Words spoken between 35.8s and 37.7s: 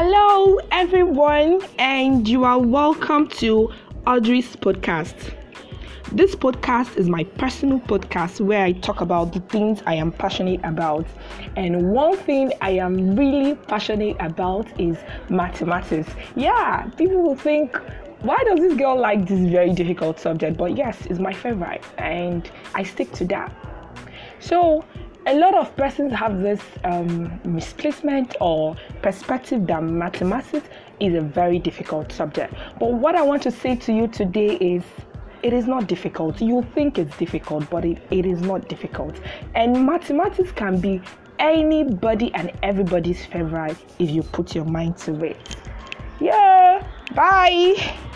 difficult. You think it's difficult,